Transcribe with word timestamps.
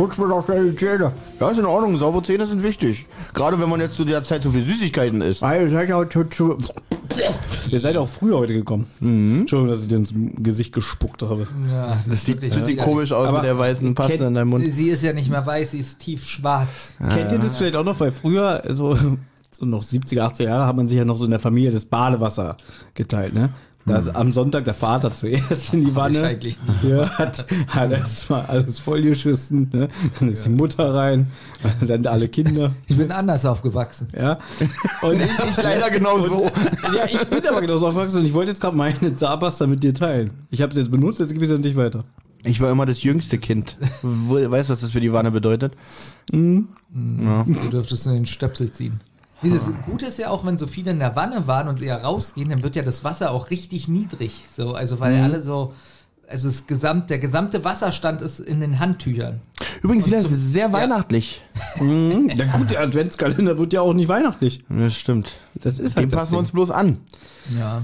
putz 0.00 0.16
mir 0.18 0.28
doch 0.28 0.46
deine 0.46 0.74
Zähne. 0.74 1.12
Ja, 1.38 1.50
ist 1.50 1.58
in 1.58 1.66
Ordnung. 1.66 1.98
Saubere 1.98 2.22
Zähne 2.22 2.46
sind 2.46 2.62
wichtig. 2.62 3.04
Gerade 3.34 3.60
wenn 3.60 3.68
man 3.68 3.80
jetzt 3.80 3.96
zu 3.96 4.04
der 4.06 4.24
Zeit 4.24 4.42
so 4.42 4.50
viel 4.50 4.62
Süßigkeiten 4.64 5.20
isst. 5.20 5.42
Ah, 5.42 5.54
ihr 5.56 5.68
seid 5.70 5.88
ja 5.90 6.08
zu, 6.08 6.24
zu, 6.24 6.56
Ihr 7.68 7.80
seid 7.80 7.96
auch 7.98 8.08
früher 8.08 8.38
heute 8.38 8.54
gekommen. 8.54 8.86
Entschuldigung, 9.00 9.68
dass 9.74 9.82
ich 9.82 9.88
dir 9.88 9.96
ins 9.96 10.14
Gesicht 10.38 10.72
gespuckt 10.72 11.22
habe. 11.22 11.46
Ja, 11.70 11.98
Das 12.08 12.24
sieht, 12.24 12.42
das 12.42 12.54
sieht 12.54 12.66
wieder- 12.76 12.84
komisch 12.84 13.12
aus 13.12 13.28
Aber 13.28 13.38
mit 13.38 13.46
der 13.46 13.58
weißen 13.58 13.94
Paste 13.94 14.12
kennt- 14.16 14.28
in 14.28 14.34
deinem 14.34 14.48
Mund. 14.48 14.64
Sie 14.72 14.88
ist 14.88 15.02
ja 15.02 15.12
nicht 15.12 15.28
mehr 15.28 15.44
weiß, 15.44 15.72
sie 15.72 15.80
ist 15.80 15.98
tief 15.98 16.24
schwarz. 16.26 16.94
Kennt 16.98 17.32
ihr 17.32 17.38
das 17.38 17.58
vielleicht 17.58 17.76
auch 17.76 17.84
noch? 17.84 18.00
Weil 18.00 18.12
früher, 18.12 18.62
so, 18.70 18.96
so 19.50 19.66
noch 19.66 19.82
70er, 19.82 20.22
80er 20.32 20.44
Jahre, 20.44 20.66
hat 20.66 20.76
man 20.76 20.88
sich 20.88 20.96
ja 20.96 21.04
noch 21.04 21.18
so 21.18 21.26
in 21.26 21.30
der 21.30 21.40
Familie 21.40 21.72
das 21.72 21.84
Badewasser 21.84 22.56
geteilt, 22.94 23.34
ne? 23.34 23.50
Da 23.86 23.96
ist 23.96 24.08
am 24.08 24.32
Sonntag 24.32 24.64
der 24.64 24.74
Vater 24.74 25.14
zuerst 25.14 25.72
in 25.72 25.80
die 25.80 25.88
ich 25.88 25.94
Wanne. 25.94 26.38
Ja, 26.82 27.08
hat, 27.18 27.44
hat 27.68 27.90
erstmal 27.90 28.44
alles 28.46 28.78
vollgeschissen, 28.78 29.70
ne? 29.72 29.88
Dann 30.18 30.28
ist 30.28 30.44
die 30.44 30.50
Mutter 30.50 30.94
rein, 30.94 31.28
dann 31.86 32.06
alle 32.06 32.28
Kinder. 32.28 32.72
Ich 32.86 32.96
bin 32.96 33.10
anders 33.10 33.46
aufgewachsen. 33.46 34.08
Ja. 34.14 34.38
Und 35.02 35.20
ich, 35.22 35.48
Ist 35.48 35.62
leider 35.62 35.90
genau 35.90 36.18
so. 36.18 36.50
ja, 36.94 37.06
ich 37.06 37.24
bin 37.26 37.46
aber 37.46 37.62
genauso 37.62 37.88
aufgewachsen 37.88 38.18
und 38.20 38.26
ich 38.26 38.34
wollte 38.34 38.50
jetzt 38.50 38.60
gerade 38.60 38.76
meine 38.76 39.14
Zahnpasta 39.14 39.66
mit 39.66 39.82
dir 39.82 39.94
teilen. 39.94 40.30
Ich 40.50 40.60
habe 40.62 40.74
sie 40.74 40.80
jetzt 40.80 40.90
benutzt, 40.90 41.20
jetzt 41.20 41.32
gebe 41.32 41.44
ich 41.44 41.48
sie 41.48 41.54
an 41.54 41.62
dich 41.62 41.76
weiter. 41.76 42.04
Ich 42.42 42.60
war 42.60 42.70
immer 42.70 42.86
das 42.86 43.02
jüngste 43.02 43.38
Kind. 43.38 43.76
Weißt 44.02 44.68
du, 44.68 44.72
was 44.72 44.80
das 44.80 44.90
für 44.92 45.00
die 45.00 45.12
Wanne 45.12 45.30
bedeutet? 45.30 45.74
Du 46.30 46.66
dürftest 47.70 48.06
nur 48.06 48.14
den 48.14 48.26
Stöpsel 48.26 48.70
ziehen. 48.70 49.00
Nee, 49.42 49.50
das 49.50 49.72
Gute 49.86 50.06
ist 50.06 50.18
ja 50.18 50.28
auch, 50.28 50.44
wenn 50.44 50.58
so 50.58 50.66
viele 50.66 50.90
in 50.90 50.98
der 50.98 51.16
Wanne 51.16 51.46
waren 51.46 51.68
und 51.68 51.80
eher 51.80 52.02
rausgehen, 52.02 52.50
dann 52.50 52.62
wird 52.62 52.76
ja 52.76 52.82
das 52.82 53.04
Wasser 53.04 53.30
auch 53.30 53.50
richtig 53.50 53.88
niedrig. 53.88 54.44
So, 54.54 54.74
also 54.74 55.00
weil 55.00 55.20
alle 55.22 55.40
so, 55.40 55.72
also 56.28 56.48
das 56.48 56.66
gesamt, 56.66 57.10
der 57.10 57.18
gesamte 57.18 57.64
Wasserstand 57.64 58.20
ist 58.22 58.40
in 58.40 58.60
den 58.60 58.78
Handtüchern. 58.78 59.40
Übrigens 59.82 60.06
wieder 60.06 60.22
sehr 60.22 60.72
weihnachtlich. 60.72 61.42
Mhm. 61.80 62.30
Ja 62.36 62.44
gut, 62.56 62.70
der 62.70 62.80
Adventskalender 62.80 63.56
wird 63.56 63.72
ja 63.72 63.80
auch 63.80 63.94
nicht 63.94 64.08
weihnachtlich. 64.08 64.62
Das 64.68 64.96
stimmt. 64.96 65.30
Das 65.54 65.78
ist 65.78 65.96
halt 65.96 66.12
das 66.12 66.18
passen 66.18 66.32
wir 66.32 66.38
uns 66.38 66.50
bloß 66.50 66.70
an. 66.70 66.98
Ja. 67.58 67.82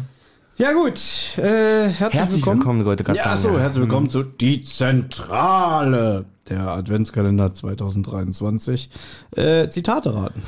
Ja 0.59 0.73
gut, 0.73 0.99
äh, 1.37 1.43
herzlich, 1.91 1.99
Herzlich 1.99 2.33
willkommen. 2.37 2.61
willkommen, 2.61 2.81
Leute. 2.83 3.05
Ja, 3.09 3.15
sagen, 3.15 3.29
achso, 3.29 3.49
ja. 3.57 3.59
herzlich 3.59 3.83
willkommen 3.83 4.09
zu 4.09 4.23
Die 4.23 4.65
Zentrale, 4.65 6.25
der 6.49 6.69
Adventskalender 6.69 7.53
2023. 7.53 8.89
Äh, 9.37 9.69
Zitate 9.69 10.15
raten. 10.15 10.41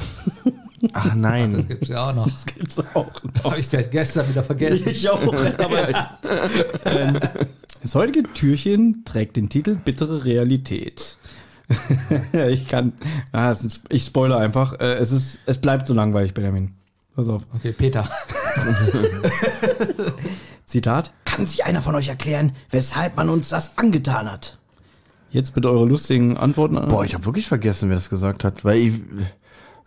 Ach 0.95 1.09
Das 1.09 1.15
nein. 1.15 1.67
gibt's 1.69 1.89
ja 1.89 2.09
auch 2.09 2.15
noch. 2.15 2.31
Das 2.31 2.47
gibt's 2.47 2.79
auch 2.95 3.13
noch. 3.23 3.45
Habe 3.45 3.59
ich 3.61 3.69
seit 3.69 3.91
gestern 3.91 4.27
wieder 4.31 4.43
vergessen. 4.43 4.89
Ich 4.89 5.11
auch. 5.11 5.21
Aber 5.21 5.89
ähm, 6.87 7.19
das 7.83 7.95
heutige 7.95 8.23
Türchen 8.33 9.03
trägt 9.05 9.37
den 9.37 9.51
Titel 9.51 9.75
Bittere 9.77 10.25
Realität. 10.25 11.19
ich 12.33 12.67
kann, 12.67 12.95
ah, 13.33 13.55
ich 13.91 14.05
spoilere 14.05 14.39
einfach. 14.39 14.81
Äh, 14.81 14.95
es 14.95 15.13
ist, 15.13 15.41
es 15.45 15.59
bleibt 15.59 15.87
so 15.87 15.93
langweilig, 15.93 16.33
Benjamin. 16.33 16.73
Pass 17.19 17.29
auf. 17.31 17.43
Okay, 17.53 17.73
Peter. 17.73 18.05
Zitat. 20.67 21.13
Kann 21.25 21.47
sich 21.47 21.65
einer 21.65 21.83
von 21.83 21.97
euch 21.97 22.07
erklären, 22.07 22.53
weshalb 22.71 23.17
man 23.17 23.29
uns 23.29 23.49
das 23.49 23.77
angetan 23.77 24.31
hat? 24.31 24.57
Jetzt 25.31 25.53
bitte 25.53 25.69
eure 25.69 25.85
lustigen 25.85 26.37
Antworten. 26.37 26.77
Boah, 26.87 27.05
ich 27.05 27.15
habe 27.15 27.27
wirklich 27.27 27.49
vergessen, 27.49 27.89
wer 27.89 27.97
das 27.97 28.09
gesagt 28.09 28.45
hat. 28.45 28.65
Weil 28.65 28.77
ich, 28.77 29.01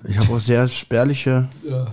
ich 0.03 0.19
habe 0.19 0.34
auch 0.34 0.42
sehr 0.42 0.68
spärliche... 0.68 1.47
Ja. 1.64 1.88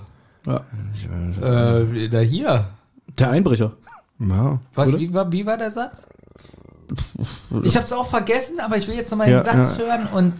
Äh, 0.45 2.09
da 2.09 2.19
hier. 2.19 2.71
Der 3.17 3.31
Einbrecher. 3.31 3.77
Ja. 4.19 4.59
Was, 4.75 4.99
wie, 4.99 5.15
war, 5.15 5.31
wie 5.31 5.47
war 5.47 5.57
der 5.57 5.71
Satz? 5.71 6.03
Ich 7.63 7.77
habe 7.77 7.87
es 7.87 7.93
auch 7.93 8.09
vergessen, 8.09 8.59
aber 8.59 8.77
ich 8.77 8.89
will 8.89 8.97
jetzt 8.97 9.13
nochmal 9.13 9.31
Ja, 9.31 9.45
den 9.45 9.65
Satz 9.65 9.79
ja. 9.79 9.85
hören 9.85 10.09
und 10.13 10.33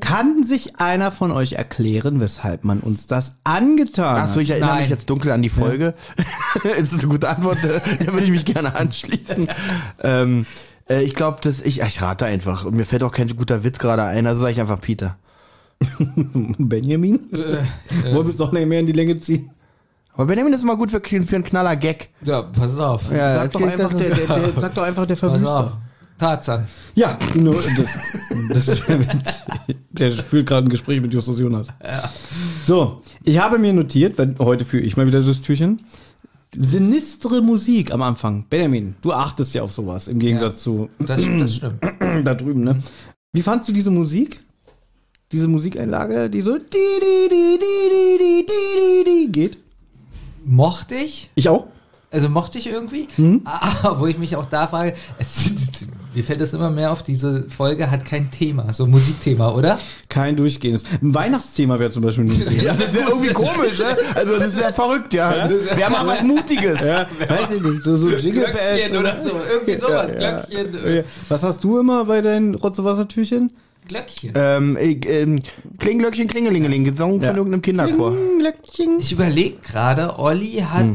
Kann 0.00 0.44
sich 0.44 0.76
einer 0.76 1.12
von 1.12 1.30
euch 1.32 1.52
erklären, 1.52 2.20
weshalb 2.20 2.64
man 2.64 2.80
uns 2.80 3.06
das 3.06 3.36
angetan 3.44 4.16
Ach 4.18 4.26
so, 4.28 4.36
hat? 4.36 4.42
ich 4.42 4.50
erinnere 4.50 4.70
Nein. 4.70 4.80
mich 4.82 4.90
jetzt 4.90 5.08
dunkel 5.10 5.30
an 5.32 5.42
die 5.42 5.48
Folge. 5.48 5.94
ist 6.78 6.92
eine 6.94 7.02
gute 7.08 7.28
Antwort. 7.28 7.62
äh, 7.64 7.80
Da 8.04 8.12
würde 8.12 8.24
ich 8.24 8.30
mich 8.30 8.44
gerne 8.44 8.74
anschließen. 8.74 9.48
ähm, 10.02 10.46
äh, 10.88 11.02
ich 11.02 11.14
glaube, 11.14 11.38
dass 11.42 11.60
ich, 11.60 11.80
ich 11.80 12.02
rate 12.02 12.24
einfach. 12.26 12.64
Und 12.64 12.74
mir 12.76 12.84
fällt 12.86 13.02
auch 13.02 13.12
kein 13.12 13.28
guter 13.36 13.62
Witz 13.64 13.78
gerade 13.78 14.02
ein. 14.04 14.26
Also 14.26 14.40
sage 14.40 14.52
ich 14.52 14.60
einfach 14.60 14.80
Peter. 14.80 15.16
Benjamin? 16.58 17.32
äh, 17.32 18.12
Wollen 18.14 18.26
wir 18.26 18.30
es 18.30 18.36
doch 18.36 18.52
nicht 18.52 18.66
mehr 18.66 18.80
in 18.80 18.86
die 18.86 18.92
Länge 18.92 19.18
ziehen? 19.18 19.50
Aber 20.14 20.26
Benjamin 20.26 20.52
ist 20.52 20.62
immer 20.62 20.76
gut 20.76 20.90
für, 20.90 21.00
für 21.00 21.36
einen 21.36 21.44
knaller 21.44 21.76
Gag. 21.76 22.10
ja, 22.22 22.42
pass 22.42 22.76
auf. 22.78 23.10
Ja, 23.12 23.34
Sag 23.34 23.52
doch, 23.52 23.62
einfach 23.62 23.90
das- 23.90 23.96
der, 23.98 24.10
der, 24.14 24.26
der, 24.38 24.52
sag 24.60 24.74
doch 24.74 24.82
einfach 24.82 25.06
der 25.06 25.14
Pass 25.14 25.24
auf. 25.24 25.30
Verwüster. 25.40 25.80
Tarzan. 26.20 26.66
Ja, 26.94 27.18
nur 27.34 27.54
das, 27.54 27.98
das. 28.50 29.42
Der 29.90 30.12
fühlt 30.12 30.46
gerade 30.46 30.66
ein 30.66 30.70
Gespräch 30.70 31.00
mit 31.00 31.14
Justus 31.14 31.40
Jonas. 31.40 31.68
Ja. 31.82 32.10
So, 32.62 33.00
ich 33.24 33.38
habe 33.38 33.58
mir 33.58 33.72
notiert, 33.72 34.18
weil 34.18 34.34
heute 34.38 34.66
führe 34.66 34.82
ich 34.82 34.98
mal 34.98 35.06
wieder 35.06 35.22
das 35.22 35.40
Türchen. 35.40 35.80
Sinistre 36.54 37.40
Musik 37.40 37.90
am 37.90 38.02
Anfang. 38.02 38.44
Benjamin, 38.50 38.96
du 39.00 39.12
achtest 39.12 39.54
ja 39.54 39.62
auf 39.62 39.72
sowas 39.72 40.08
im 40.08 40.18
Gegensatz 40.18 40.58
ja, 40.58 40.72
zu 40.72 40.90
das, 40.98 41.22
das 41.38 41.54
stimmt. 41.54 41.82
da 42.24 42.34
drüben, 42.34 42.64
ne? 42.64 42.78
Wie 43.32 43.42
fandst 43.42 43.68
du 43.70 43.72
diese 43.72 43.90
Musik? 43.90 44.42
Diese 45.32 45.48
Musikeinlage, 45.48 46.28
die 46.28 46.42
so 46.42 46.58
Die, 46.58 46.64
die, 46.68 47.28
die, 47.30 47.58
die, 47.58 47.58
die, 47.60 48.18
die, 48.18 48.46
die, 48.46 49.04
die, 49.04 49.26
die 49.26 49.32
geht? 49.32 49.58
Mochte 50.44 50.96
ich? 50.96 51.30
Ich 51.34 51.48
auch. 51.48 51.68
Also 52.10 52.28
mochte 52.28 52.58
ich 52.58 52.66
irgendwie, 52.66 53.08
mhm. 53.16 53.42
aber 53.44 53.96
ah, 53.96 54.00
wo 54.00 54.06
ich 54.06 54.18
mich 54.18 54.34
auch 54.34 54.46
da 54.46 54.66
frage, 54.66 54.94
es 55.18 55.44
sind 55.44 55.86
mir 56.14 56.24
fällt 56.24 56.40
das 56.40 56.52
immer 56.52 56.70
mehr 56.70 56.92
auf, 56.92 57.02
diese 57.02 57.48
Folge 57.48 57.90
hat 57.90 58.04
kein 58.04 58.30
Thema, 58.30 58.72
so 58.72 58.84
ein 58.84 58.90
Musikthema, 58.90 59.50
oder? 59.54 59.78
Kein 60.08 60.36
durchgehendes. 60.36 60.84
Ein 61.02 61.14
Weihnachtsthema 61.14 61.78
wäre 61.78 61.90
zum 61.90 62.02
Beispiel 62.02 62.24
ein 62.24 62.62
Ja, 62.62 62.74
das 62.74 62.94
wäre 62.94 63.10
irgendwie 63.10 63.32
komisch, 63.32 63.78
ne? 63.78 63.96
Also 64.14 64.38
das 64.38 64.56
wäre 64.58 64.72
verrückt, 64.72 65.14
ja. 65.14 65.48
Wir 65.76 65.84
haben 65.86 65.92
mal 65.92 66.06
was 66.06 66.22
Mutiges. 66.22 66.80
ja, 66.80 67.06
weiß 67.28 67.50
ich 67.56 67.62
nicht, 67.62 67.82
so, 67.82 67.96
so 67.96 68.08
Jingle 68.08 68.44
Bells 68.44 68.56
Glöckchen 68.58 68.96
oder 68.96 69.20
so. 69.20 69.30
Irgendwie 69.50 69.80
sowas. 69.80 70.12
Glöckchen. 70.16 70.94
Ja. 70.96 71.02
Was 71.28 71.42
hast 71.42 71.62
du 71.64 71.78
immer 71.78 72.04
bei 72.04 72.20
deinen 72.20 72.54
Rotze-Wassertürchen? 72.56 73.52
Glöckchen. 73.88 74.32
Ähm, 74.34 74.76
ich, 74.80 75.08
ähm, 75.08 75.40
Klinglöckchen, 75.78 76.28
Klingelingeling, 76.28 76.84
gesungen 76.84 77.20
Ja. 77.20 77.28
von 77.28 77.36
irgendeinem 77.38 77.62
Kinderchor. 77.62 78.14
Ich 78.98 79.12
überlege 79.12 79.56
gerade, 79.66 80.18
Olli 80.18 80.64
hat 80.68 80.82
Hm. 80.82 80.94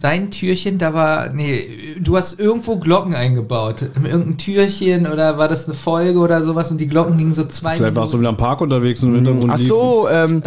Dein 0.00 0.30
Türchen, 0.30 0.78
da 0.78 0.94
war, 0.94 1.30
nee, 1.32 1.96
du 2.00 2.16
hast 2.16 2.38
irgendwo 2.38 2.76
Glocken 2.76 3.14
eingebaut. 3.14 3.82
In 3.82 4.04
irgendein 4.04 4.38
Türchen 4.38 5.06
oder 5.06 5.38
war 5.38 5.48
das 5.48 5.66
eine 5.66 5.74
Folge 5.74 6.18
oder 6.18 6.42
sowas 6.42 6.70
und 6.70 6.78
die 6.78 6.86
Glocken 6.86 7.18
gingen 7.18 7.34
so 7.34 7.44
zwei 7.44 7.76
Vielleicht 7.76 7.96
warst 7.96 8.12
du 8.12 8.18
Minuten. 8.18 8.36
wieder 8.36 8.44
am 8.44 8.48
Park 8.48 8.60
unterwegs 8.60 9.02
und 9.02 9.10
im 9.10 9.14
Hintergrund 9.16 9.52
Ach 9.52 9.58
so, 9.58 10.08
ähm, 10.08 10.42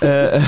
äh, 0.00 0.40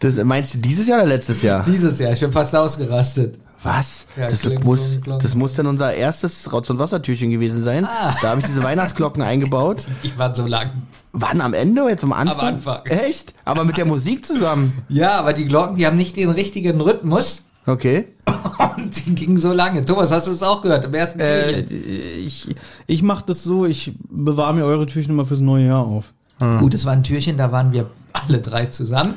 das 0.00 0.16
meinst 0.24 0.54
du 0.54 0.58
dieses 0.58 0.88
Jahr 0.88 0.98
oder 0.98 1.08
letztes 1.08 1.42
Jahr? 1.42 1.64
Dieses 1.64 1.98
Jahr, 1.98 2.12
ich 2.12 2.20
bin 2.20 2.32
fast 2.32 2.54
ausgerastet. 2.54 3.38
Was? 3.62 4.06
Ja, 4.16 4.24
das, 4.26 4.42
muss, 4.64 5.00
das 5.04 5.34
muss 5.34 5.54
dann 5.54 5.66
unser 5.66 5.92
erstes 5.92 6.50
Rotz- 6.50 6.70
und 6.70 6.78
Wassertürchen 6.78 7.30
gewesen 7.30 7.62
sein. 7.62 7.84
Ah. 7.84 8.16
Da 8.22 8.30
habe 8.30 8.40
ich 8.40 8.46
diese 8.46 8.64
Weihnachtsglocken 8.64 9.22
eingebaut. 9.22 9.84
Die 10.02 10.18
waren 10.18 10.34
so 10.34 10.46
lang. 10.46 10.70
Wann 11.12 11.42
am 11.42 11.52
Ende 11.52 11.82
oder 11.82 11.90
jetzt 11.90 12.02
am 12.02 12.14
Anfang? 12.14 12.38
Am 12.38 12.54
Anfang. 12.54 12.86
Echt? 12.86 13.34
Aber 13.44 13.64
mit 13.64 13.76
der 13.76 13.84
Musik 13.84 14.24
zusammen. 14.24 14.82
Ja, 14.88 15.18
aber 15.18 15.34
die 15.34 15.44
Glocken, 15.44 15.76
die 15.76 15.86
haben 15.86 15.96
nicht 15.96 16.16
den 16.16 16.30
richtigen 16.30 16.80
Rhythmus 16.80 17.42
Okay. 17.70 18.08
und 18.76 19.06
die 19.06 19.14
gingen 19.14 19.38
so 19.38 19.52
lange. 19.52 19.84
Thomas, 19.84 20.10
hast 20.10 20.26
du 20.26 20.30
es 20.32 20.42
auch 20.42 20.62
gehört 20.62 20.84
im 20.84 20.94
ersten 20.94 21.20
Äh, 21.20 21.62
Türchen? 21.62 21.84
ich 22.26 22.54
ich 22.86 23.02
mache 23.02 23.24
das 23.26 23.44
so, 23.44 23.66
ich 23.66 23.92
bewahre 24.08 24.54
mir 24.54 24.64
eure 24.64 24.86
Türchen 24.86 25.12
immer 25.12 25.26
fürs 25.26 25.40
neue 25.40 25.66
Jahr 25.66 25.86
auf. 25.86 26.12
Gut, 26.58 26.72
es 26.72 26.86
war 26.86 26.94
ein 26.94 27.02
Türchen, 27.02 27.36
da 27.36 27.52
waren 27.52 27.70
wir 27.72 27.90
alle 28.12 28.40
drei 28.40 28.66
zusammen. 28.66 29.14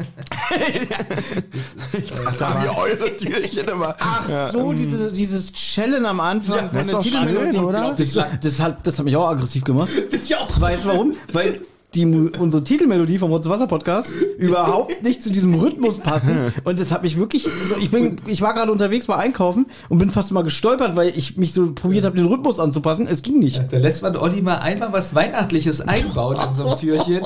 Da 2.38 2.54
haben 2.54 2.64
wir 2.64 2.78
eure 2.78 3.18
Türchen 3.18 3.68
immer. 3.68 3.96
Ach 4.00 4.50
so, 4.52 4.74
diese, 4.74 5.12
dieses 5.12 5.54
Chellen 5.54 6.06
am 6.06 6.20
Anfang 6.20 6.70
das 6.72 6.86
ist 6.86 6.94
doch 6.94 7.04
schön, 7.04 7.56
oder? 7.58 7.96
Das, 7.98 8.18
das, 8.42 8.60
hat, 8.60 8.86
das 8.86 8.98
hat 9.00 9.06
mich 9.06 9.16
auch 9.16 9.30
aggressiv 9.30 9.64
gemacht. 9.64 9.90
Ich 10.12 10.36
auch. 10.36 10.60
Weißt 10.60 10.84
du 10.84 10.90
warum? 10.90 11.16
Weil 11.32 11.62
die, 11.94 12.06
unsere 12.06 12.64
Titelmelodie 12.64 13.18
vom 13.18 13.32
Rotz 13.32 13.50
Wasser 13.50 13.68
Podcast 13.68 14.12
überhaupt 14.38 15.04
nicht 15.04 15.22
zu 15.22 15.30
diesem 15.30 15.54
Rhythmus 15.56 15.98
passen. 15.98 16.54
Und 16.64 16.80
das 16.80 16.90
hat 16.92 17.04
mich 17.04 17.18
wirklich, 17.18 17.44
so, 17.44 17.76
ich 17.80 17.92
bin, 17.92 18.16
ich 18.28 18.42
war 18.42 18.54
gerade 18.54 18.72
unterwegs 18.72 19.08
bei 19.08 19.16
Einkaufen 19.18 19.66
und 19.90 19.98
bin 19.98 20.10
fast 20.10 20.32
mal 20.32 20.44
gestolpert, 20.44 20.96
weil 20.96 21.10
ich 21.18 21.36
mich 21.38 21.52
so 21.54 21.74
probiert 21.74 22.06
habe, 22.06 22.16
den 22.16 22.28
Rhythmus 22.28 22.60
anzupassen. 22.60 23.08
Es 23.08 23.24
ging 23.24 23.40
nicht. 23.40 23.62
Da 23.72 23.78
lässt 23.78 24.02
man 24.04 24.16
Olli 24.16 24.42
mal 24.42 24.60
einfach 24.60 24.94
was 24.94 25.14
Weihnachtliches 25.16 25.82
einbauen 25.82 26.38
in 26.48 26.56
so 26.56 26.66
einem 26.66 26.78
Türchen. 26.78 27.24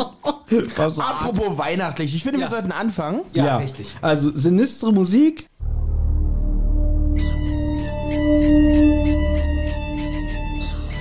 So- 0.90 1.02
Apropos 1.02 1.58
weihnachtlich, 1.58 2.16
ich 2.16 2.24
finde, 2.24 2.40
wir 2.40 2.46
Ja. 2.46 2.50
sollten 2.52 2.72
anfangen. 2.72 3.22
Ja, 3.34 3.58
richtig. 3.58 3.88
Also 4.02 4.32
sinistre 4.34 4.92
Musik. 4.92 5.48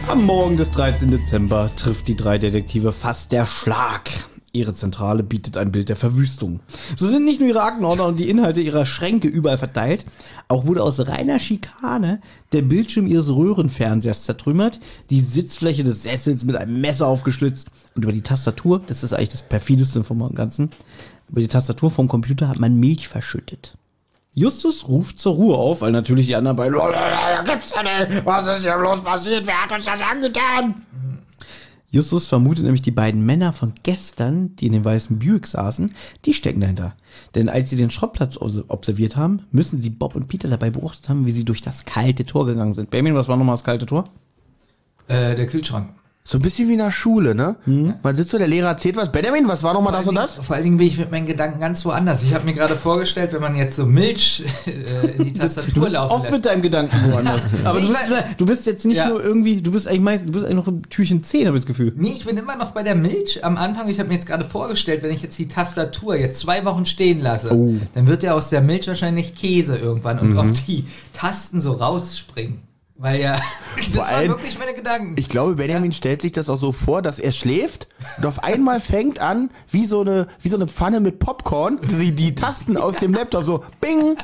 Am 0.07 0.27
Morgen 0.27 0.57
des 0.57 0.71
13. 0.71 1.11
Dezember 1.11 1.71
trifft 1.75 2.09
die 2.09 2.15
drei 2.15 2.39
Detektive 2.39 2.93
fast 2.93 3.33
der 3.33 3.47
Schlag. 3.47 4.11
Ihre 4.53 4.75
Zentrale 4.75 5.23
bietet 5.23 5.57
ein 5.57 5.73
Bild 5.73 5.89
der 5.89 5.97
Verwüstung. 5.97 6.61
So 6.95 7.09
sind 7.09 7.25
nicht 7.25 7.41
nur 7.41 7.49
ihre 7.49 7.63
Aktenordner 7.63 8.07
und 8.07 8.21
die 8.21 8.29
Inhalte 8.29 8.61
ihrer 8.61 8.87
Schränke 8.87 9.29
überall 9.29 9.59
verteilt, 9.59 10.05
auch 10.47 10.67
wurde 10.67 10.83
aus 10.83 11.09
reiner 11.09 11.39
Schikane 11.39 12.21
der 12.53 12.63
Bildschirm 12.63 13.07
ihres 13.07 13.31
Röhrenfernsehers 13.35 14.25
zertrümmert, 14.25 14.79
die 15.11 15.21
Sitzfläche 15.21 15.83
des 15.85 16.03
Sessels 16.03 16.45
mit 16.45 16.57
einem 16.57 16.81
Messer 16.81 17.07
aufgeschlitzt 17.07 17.71
und 17.97 18.05
über 18.05 18.13
die 18.13 18.23
Tastatur, 18.23 18.83
das 18.87 19.03
ist 19.03 19.15
eigentlich 19.15 19.31
das 19.31 19.43
perfideste 19.43 20.05
vom 20.05 20.35
Ganzen, 20.35 20.71
über 21.29 21.41
die 21.41 21.49
Tastatur 21.49 21.91
vom 21.91 22.09
Computer 22.09 22.49
hat 22.49 22.61
man 22.61 22.77
Milch 22.79 23.09
verschüttet. 23.09 23.77
Justus 24.35 24.89
ruft 24.89 25.19
zur 25.19 25.35
Ruhe 25.35 25.57
auf, 25.57 25.81
weil 25.81 25.93
natürlich 25.93 26.27
die 26.27 26.35
anderen 26.37 26.57
beiden, 26.57 26.77
Gibt's 27.45 27.73
nicht? 27.73 28.27
Was 28.27 28.47
ist 28.47 28.65
hier 28.65 28.77
bloß 28.77 29.03
passiert? 29.03 29.47
Wer 29.47 29.63
hat 29.63 29.73
uns 29.73 29.85
das 29.85 30.01
angetan? 30.01 30.75
Justus 31.91 32.27
vermutet 32.27 32.65
nämlich 32.65 32.83
die 32.83 32.91
beiden 32.91 33.25
Männer 33.25 33.53
von 33.53 33.73
gestern, 33.85 34.57
die 34.57 34.67
in 34.67 34.73
dem 34.73 34.85
weißen 34.85 35.21
Buick 35.21 35.47
saßen, 35.47 35.95
die 36.25 36.35
stecken 36.35 36.61
dahinter. 36.61 36.97
Denn 37.37 37.49
als 37.49 37.71
sie 37.71 37.77
den 37.77 37.91
Schrottplatz 37.91 38.37
obs- 38.37 38.65
observiert 38.67 39.17
haben, 39.17 39.45
müssen 39.53 39.81
sie 39.81 39.91
Bob 39.91 40.17
und 40.17 40.27
Peter 40.27 40.49
dabei 40.49 40.71
beobachtet 40.71 41.09
haben, 41.09 41.25
wie 41.25 41.31
sie 41.31 41.45
durch 41.45 41.63
das 41.63 41.85
kalte 41.85 42.25
Tor 42.25 42.47
gegangen 42.47 42.73
sind. 42.73 42.91
Benjamin, 42.91 43.15
was 43.15 43.29
war 43.29 43.37
nochmal 43.37 43.55
das 43.55 43.63
kalte 43.63 43.87
Tor? 43.87 44.05
Äh, 45.07 45.37
der 45.37 45.47
Kühlschrank. 45.47 45.91
So 46.27 46.39
ein 46.39 46.41
bisschen 46.43 46.69
wie 46.69 46.73
in 46.73 46.79
der 46.79 46.91
Schule, 46.91 47.35
ne? 47.35 47.57
Man 48.03 48.15
sitzt 48.15 48.31
so, 48.31 48.39
der 48.39 48.47
Lehrer 48.47 48.69
erzählt 48.69 48.97
was. 48.97 49.13
Benjamin, 49.13 49.47
was 49.47 49.63
war 49.63 49.75
nochmal 49.75 49.93
das 49.93 50.07
und 50.09 50.15
das? 50.15 50.37
Vor 50.37 50.57
allen 50.57 50.65
Dingen 50.65 50.79
bin 50.79 50.87
ich 50.87 50.97
mit 50.97 51.11
meinen 51.11 51.27
Gedanken 51.27 51.61
ganz 51.61 51.85
woanders. 51.85 52.23
Ich 52.23 52.33
habe 52.33 52.47
mir 52.47 52.55
gerade 52.55 52.77
vorgestellt, 52.77 53.35
wenn 53.35 53.43
man 53.43 53.55
jetzt 53.57 53.77
so 53.77 53.85
Milch 53.85 54.43
äh, 54.67 55.17
in 55.19 55.25
die 55.25 55.33
Tastatur 55.35 55.75
Du 55.75 55.81
bist 55.83 55.93
laufen 55.93 56.13
oft 56.15 56.23
lässt. 56.23 56.35
mit 56.35 56.47
deinem 56.47 56.63
Gedanken 56.63 57.13
woanders. 57.13 57.43
Aber 57.65 57.79
du 57.79 57.85
Ich 57.85 57.93
bist, 57.93 58.07
weiß- 58.11 58.37
du 58.39 58.47
bist 58.47 58.65
jetzt 58.65 58.87
nicht 58.87 58.97
Ja. 58.97 59.11
nur 59.11 59.23
irgendwie, 59.23 59.61
du 59.61 59.71
bist 59.71 59.87
eigentlich 59.87 60.01
meist, 60.01 60.27
du 60.27 60.33
bist 60.33 60.47
eigentlich 60.47 60.57
noch 60.57 60.67
im 60.69 60.89
Türchen 60.89 61.23
10, 61.23 61.47
habe 61.47 61.59
ich 61.59 61.65
das 61.65 61.67
Gefühl. 61.67 61.93
Nee, 61.95 62.15
ich 62.17 62.25
bin 62.25 62.39
immer 62.39 62.57
noch 62.57 62.71
bei 62.71 62.83
der 62.83 62.95
Milch 62.95 63.45
am 63.45 63.59
Anfang. 63.59 63.89
Ich 63.91 63.99
habe 63.99 64.09
mir 64.09 64.15
jetzt 64.15 64.27
gerade 64.27 64.45
vorgestellt, 64.45 65.03
wenn 65.03 65.11
ich 65.11 65.21
jetzt 65.21 65.37
die 65.39 65.49
Tastatur 65.49 66.17
jetzt 66.17 66.41
zwei 66.41 66.65
Wochen 66.65 66.87
stehen 66.87 67.21
lasse, 67.21 67.53
Oh. 67.53 67.75
dann 67.95 68.07
wird 68.07 68.23
ja 68.23 68.33
aus 68.33 68.49
der 68.49 68.63
Milch 68.63 68.89
wahrscheinlich 68.89 69.35
Käse 69.35 69.77
irgendwann 69.77 70.19
und 70.21 70.39
ob 70.39 70.47
die 70.67 70.87
Tasten 71.13 71.61
so 71.61 71.73
rausspringen. 71.73 72.61
Weil 72.97 73.21
ja, 73.21 73.41
das 73.77 73.97
waren 73.97 74.15
allem- 74.15 74.29
wirklich 74.31 74.59
meine 74.59 74.75
Gedanken. 74.75 75.17
Ich 75.19 75.29
glaube, 75.29 75.55
Benjamin 75.57 75.93
stellt 75.93 76.23
sich 76.23 76.33
das 76.33 76.49
auch 76.49 76.59
so 76.61 76.73
vor, 76.73 77.03
dass 77.03 77.19
er 77.19 77.33
schläft 77.33 77.89
und 78.19 78.27
auf 78.27 78.45
einmal 78.45 78.81
fängt 78.81 79.19
an, 79.21 79.51
wie 79.71 79.87
so 79.87 80.03
eine, 80.03 80.29
wie 80.41 80.49
so 80.49 80.57
eine 80.57 80.69
Pfanne 80.69 81.01
mit 81.01 81.19
Popcorn, 81.19 81.79
die, 82.01 82.13
die 82.13 82.35
Tasten 82.35 82.77
aus 82.77 82.97
dem 82.97 83.13
Laptop 83.13 83.45
so 83.45 83.65
bing, 83.81 84.17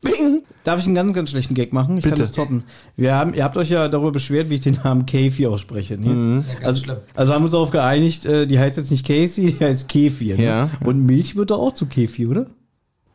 bing. 0.00 0.42
Darf 0.62 0.80
ich 0.80 0.86
einen 0.86 0.94
ganz, 0.94 1.12
ganz 1.12 1.30
schlechten 1.30 1.54
Gag 1.54 1.72
machen? 1.72 1.98
Ich 1.98 2.04
Bitte. 2.04 2.14
kann 2.14 2.22
das 2.22 2.32
toppen. 2.32 2.64
Wir 2.96 3.14
haben, 3.14 3.34
ihr 3.34 3.44
habt 3.44 3.56
euch 3.56 3.68
ja 3.68 3.88
darüber 3.88 4.12
beschwert, 4.12 4.48
wie 4.48 4.54
ich 4.54 4.60
den 4.60 4.78
Namen 4.82 5.04
Käfi 5.06 5.46
ausspreche. 5.46 5.98
Ne? 5.98 6.44
Ja, 6.46 6.54
ganz 6.54 6.64
also, 6.66 6.84
schlimm. 6.84 6.96
also 7.14 7.32
haben 7.34 7.42
wir 7.42 7.46
uns 7.46 7.52
darauf 7.52 7.70
geeinigt, 7.70 8.24
äh, 8.24 8.46
die 8.46 8.58
heißt 8.58 8.76
jetzt 8.78 8.90
nicht 8.90 9.06
Casey, 9.06 9.52
die 9.52 9.64
heißt 9.64 9.88
Kefir. 9.88 10.36
Ne? 10.36 10.44
Ja. 10.44 10.70
Und 10.84 11.04
Milch 11.04 11.36
wird 11.36 11.50
doch 11.50 11.58
auch 11.58 11.72
zu 11.72 11.86
Kefi, 11.86 12.26
oder? 12.26 12.46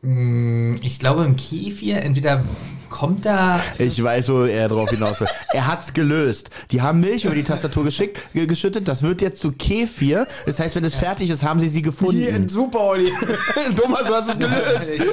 Ich 0.02 1.00
glaube 1.00 1.26
im 1.26 1.36
Kefir, 1.36 2.02
entweder 2.02 2.42
kommt 2.90 3.26
da 3.26 3.62
Ich 3.78 4.02
weiß, 4.02 4.30
wo 4.30 4.44
er 4.46 4.70
drauf 4.70 4.90
hinaus 4.90 5.20
will. 5.20 5.28
Er 5.54 5.68
hat's 5.68 5.94
gelöst. 5.94 6.50
Die 6.72 6.82
haben 6.82 7.02
Milch 7.02 7.26
über 7.26 7.36
die 7.36 7.44
Tastatur 7.44 7.84
geschickt, 7.84 8.18
ge- 8.34 8.46
geschüttet. 8.48 8.88
Das 8.88 9.04
wird 9.04 9.22
jetzt 9.22 9.42
zu 9.42 9.52
Kefir. 9.52 10.26
Das 10.46 10.58
heißt, 10.60 10.76
wenn 10.78 10.86
es 10.86 10.96
fertig 10.96 11.30
ist, 11.30 11.44
haben 11.44 11.60
sie 11.60 11.68
sie 11.68 11.82
gefunden. 11.82 12.48
super, 12.48 12.80
Olli. 12.80 13.12
Thomas, 13.76 14.06
du 14.06 14.14
hast 14.14 14.30
es 14.32 14.40
gelöst. 14.40 15.06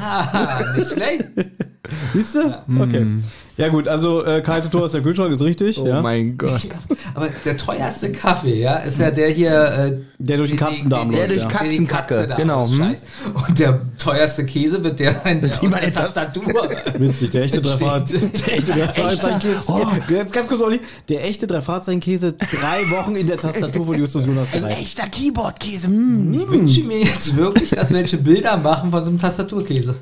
Ah, 0.00 0.62
nicht 0.76 0.92
schlecht. 0.92 1.24
Siehst 2.14 2.36
du? 2.36 2.64
Okay. 2.80 3.06
Ja 3.56 3.68
gut, 3.68 3.88
also 3.88 4.22
äh, 4.22 4.42
kalte 4.42 4.68
Tor 4.68 4.84
ist 4.84 4.92
der 4.92 5.00
Kühlschrank, 5.00 5.32
ist 5.32 5.40
richtig. 5.40 5.78
Oh 5.80 5.86
ja. 5.86 6.02
mein 6.02 6.36
Gott. 6.36 6.68
Aber 7.14 7.28
der 7.44 7.56
teuerste 7.56 8.12
Kaffee, 8.12 8.60
ja, 8.60 8.76
ist 8.76 8.98
ja 8.98 9.10
der 9.10 9.30
hier, 9.30 9.50
äh, 9.52 9.98
Der 10.18 10.36
durch 10.36 10.50
den 10.50 10.58
Katzendarm 10.58 11.10
Der 11.10 11.20
läuft. 11.26 11.30
durch 11.30 11.42
ja. 11.42 11.48
Der 11.48 11.58
Katzenkacke, 11.58 12.34
genau, 12.36 12.68
hm. 12.68 12.94
Und 13.48 13.58
der 13.58 13.80
teuerste 13.98 14.44
Käse 14.44 14.84
wird 14.84 15.00
der 15.00 15.24
ein 15.24 15.42
aus 15.50 15.62
man 15.62 15.80
der 15.80 15.92
Tastatur. 15.92 16.68
Witzig, 16.98 17.30
der 17.30 17.44
echte 17.44 17.58
Steht. 17.64 17.80
Dreifahrt. 17.80 18.12
Der 18.12 18.58
echte 18.58 18.72
Dreifahrzeichen-Käse. 18.72 19.62
Oh. 19.68 19.86
Jetzt 20.10 20.32
ganz 20.34 20.48
kurz, 20.48 20.60
Olli. 20.60 20.80
Der 21.08 21.24
echte 21.24 21.46
Dreifahrzeichen-Käse 21.46 22.34
drei 22.34 22.90
Wochen 22.90 23.16
in 23.16 23.26
der 23.26 23.38
Tastatur 23.38 23.86
von 23.86 23.98
Justus 23.98 24.26
Jonas 24.26 24.48
Ein 24.52 24.60
gereicht. 24.60 24.80
echter 24.82 25.08
Keyboard-Käse. 25.08 25.88
Mm. 25.88 26.34
Ich 26.34 26.48
wünsche 26.50 26.82
mir 26.82 26.98
jetzt 26.98 27.34
wirklich, 27.36 27.70
dass 27.70 27.90
welche 27.92 28.18
Bilder 28.18 28.58
machen 28.58 28.90
von 28.90 29.02
so 29.02 29.10
einem 29.10 29.18
Tastaturkäse. 29.18 29.94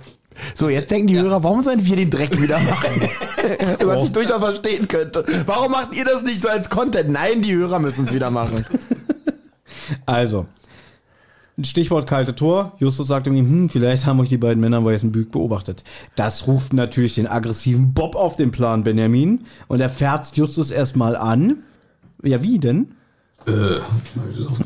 So, 0.54 0.68
jetzt 0.68 0.90
denken 0.90 1.06
die 1.06 1.18
Hörer, 1.18 1.42
warum 1.42 1.62
sollen 1.62 1.84
wir 1.84 1.96
den 1.96 2.10
Dreck 2.10 2.40
wieder 2.40 2.58
machen? 2.70 3.08
Was 3.84 4.04
ich 4.04 4.12
durchaus 4.12 4.38
verstehen 4.38 4.88
könnte. 4.88 5.24
Warum 5.46 5.72
macht 5.72 5.94
ihr 5.94 6.04
das 6.04 6.22
nicht 6.22 6.40
so 6.40 6.48
als 6.48 6.68
Content? 6.70 7.10
Nein, 7.10 7.42
die 7.42 7.54
Hörer 7.54 7.78
müssen 7.78 8.04
es 8.04 8.14
wieder 8.14 8.30
machen. 8.30 8.64
Also, 10.06 10.46
Stichwort 11.62 12.08
kalte 12.08 12.34
Tor. 12.34 12.72
Justus 12.78 13.06
sagte 13.06 13.30
mir, 13.30 13.42
hm, 13.42 13.68
vielleicht 13.68 14.06
haben 14.06 14.18
euch 14.20 14.28
die 14.28 14.38
beiden 14.38 14.60
Männer 14.60 14.78
im 14.78 14.84
weißen 14.84 15.12
Büg 15.12 15.30
beobachtet. 15.30 15.84
Das 16.16 16.46
ruft 16.46 16.72
natürlich 16.72 17.14
den 17.14 17.26
aggressiven 17.26 17.94
Bob 17.94 18.16
auf 18.16 18.36
den 18.36 18.50
Plan, 18.50 18.82
Benjamin. 18.82 19.44
Und 19.68 19.80
er 19.80 19.90
färzt 19.90 20.36
Justus 20.36 20.70
erstmal 20.70 21.16
an. 21.16 21.58
Ja, 22.22 22.42
wie 22.42 22.58
denn? 22.58 22.94
Äh, 23.46 23.80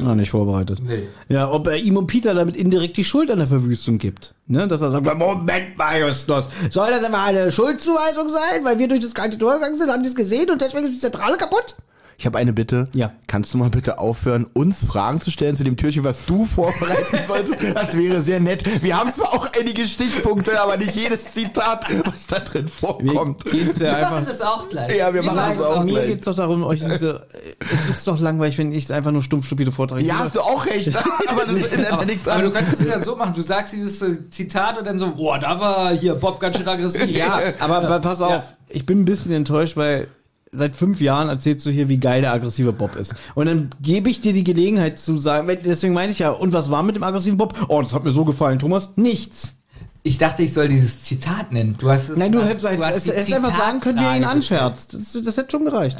ah, 0.04 0.14
nicht 0.14 0.30
vorbereitet. 0.30 0.78
Nee. 0.80 1.08
Ja, 1.28 1.50
ob 1.50 1.66
er 1.66 1.76
ihm 1.76 1.96
und 1.96 2.06
Peter 2.06 2.32
damit 2.34 2.56
indirekt 2.56 2.96
die 2.96 3.04
Schuld 3.04 3.30
an 3.30 3.38
der 3.38 3.48
Verwüstung 3.48 3.98
gibt. 3.98 4.34
Ne? 4.46 4.68
Dass 4.68 4.80
er 4.80 4.92
sagt, 4.92 5.18
Moment 5.18 5.76
mal, 5.76 6.00
Justus, 6.00 6.48
soll 6.70 6.90
das 6.90 7.02
immer 7.02 7.22
eine 7.22 7.50
Schuldzuweisung 7.50 8.28
sein, 8.28 8.64
weil 8.64 8.78
wir 8.78 8.86
durch 8.86 9.00
das 9.00 9.14
kalte 9.14 9.36
Tor 9.36 9.54
gegangen 9.54 9.76
sind, 9.76 9.90
haben 9.90 10.02
die 10.02 10.08
es 10.08 10.14
gesehen 10.14 10.50
und 10.50 10.60
deswegen 10.60 10.84
ist 10.84 10.94
die 10.94 11.00
Zentrale 11.00 11.36
kaputt? 11.36 11.74
Ich 12.20 12.26
habe 12.26 12.36
eine 12.36 12.52
Bitte. 12.52 12.88
Ja. 12.94 13.12
Kannst 13.28 13.54
du 13.54 13.58
mal 13.58 13.70
bitte 13.70 14.00
aufhören, 14.00 14.44
uns 14.52 14.84
Fragen 14.84 15.20
zu 15.20 15.30
stellen 15.30 15.54
zu 15.54 15.62
dem 15.62 15.76
Türchen, 15.76 16.02
was 16.02 16.26
du 16.26 16.44
vorbereiten 16.54 17.16
solltest? 17.28 17.58
Das 17.76 17.96
wäre 17.96 18.20
sehr 18.20 18.40
nett. 18.40 18.82
Wir 18.82 18.98
haben 18.98 19.14
zwar 19.14 19.28
auch 19.34 19.46
einige 19.56 19.86
Stichpunkte, 19.86 20.60
aber 20.60 20.76
nicht 20.78 20.96
jedes 20.96 21.30
Zitat, 21.32 21.86
was 22.04 22.26
da 22.26 22.40
drin 22.40 22.66
vorkommt. 22.66 23.44
Geht's 23.44 23.78
ja 23.78 23.84
Wir 23.86 23.96
einfach 23.98 24.10
machen 24.10 24.24
das 24.26 24.40
auch 24.40 24.68
gleich. 24.68 24.96
Ja, 24.96 25.14
wir 25.14 25.22
machen 25.22 25.36
Nein, 25.36 25.58
das 25.58 25.66
auch 25.68 25.84
mir 25.84 25.92
gleich. 25.92 26.06
geht's 26.08 26.24
doch 26.24 26.34
darum, 26.34 26.64
euch 26.64 26.80
diese, 26.84 27.24
es 27.60 27.88
ist 27.88 28.08
doch 28.08 28.18
langweilig, 28.18 28.58
wenn 28.58 28.72
ich 28.72 28.82
es 28.86 28.90
einfach 28.90 29.12
nur 29.12 29.22
stumpf 29.22 29.46
stupide 29.46 29.70
vortrage. 29.70 30.02
Ja, 30.02 30.18
hast 30.18 30.34
du 30.34 30.40
auch 30.40 30.66
recht. 30.66 30.92
Aber 31.28 31.44
das 31.46 31.54
ändert 31.68 32.00
ja 32.00 32.04
nichts 32.04 32.26
Aber 32.26 32.42
du 32.42 32.50
könntest 32.50 32.80
es 32.82 32.88
ja 32.88 32.98
so 32.98 33.14
machen, 33.14 33.34
du 33.34 33.42
sagst 33.42 33.72
dieses 33.74 34.02
äh, 34.02 34.28
Zitat 34.30 34.76
und 34.76 34.84
dann 34.88 34.98
so, 34.98 35.14
boah, 35.14 35.38
da 35.38 35.60
war 35.60 35.92
hier 35.96 36.16
Bob 36.16 36.40
ganz 36.40 36.56
schön 36.56 36.66
aggressiv. 36.66 37.08
ja, 37.08 37.38
aber, 37.60 37.76
aber 37.78 38.00
pass 38.00 38.20
auf, 38.20 38.30
Ja. 38.32 38.42
ich 38.70 38.84
bin 38.84 39.02
ein 39.02 39.04
bisschen 39.04 39.30
enttäuscht, 39.30 39.76
weil 39.76 40.08
seit 40.52 40.76
fünf 40.76 41.00
Jahren 41.00 41.28
erzählst 41.28 41.64
du 41.66 41.70
hier, 41.70 41.88
wie 41.88 41.98
geil 41.98 42.22
der 42.22 42.32
aggressive 42.32 42.72
Bob 42.72 42.96
ist. 42.96 43.14
Und 43.34 43.46
dann 43.46 43.70
gebe 43.80 44.10
ich 44.10 44.20
dir 44.20 44.32
die 44.32 44.44
Gelegenheit 44.44 44.98
zu 44.98 45.18
sagen, 45.18 45.48
deswegen 45.64 45.94
meine 45.94 46.12
ich 46.12 46.18
ja, 46.18 46.30
und 46.30 46.52
was 46.52 46.70
war 46.70 46.82
mit 46.82 46.96
dem 46.96 47.02
aggressiven 47.02 47.38
Bob? 47.38 47.54
Oh, 47.68 47.80
das 47.80 47.92
hat 47.92 48.04
mir 48.04 48.12
so 48.12 48.24
gefallen, 48.24 48.58
Thomas. 48.58 48.96
Nichts. 48.96 49.56
Ich 50.02 50.18
dachte, 50.18 50.42
ich 50.42 50.54
soll 50.54 50.68
dieses 50.68 51.02
Zitat 51.02 51.52
nennen. 51.52 51.76
Du 51.78 51.90
hast 51.90 52.08
es 52.08 52.16
Nein, 52.16 52.32
du 52.32 52.42
hättest, 52.42 52.68
hättest, 52.68 53.32
einfach 53.32 53.56
sagen 53.56 53.80
können, 53.80 53.98
wie 53.98 54.04
er 54.04 54.16
ihn 54.16 54.24
anscherzt. 54.24 54.94
Das, 54.94 55.12
das 55.12 55.36
hätte 55.36 55.50
schon 55.50 55.64
gereicht. 55.64 55.98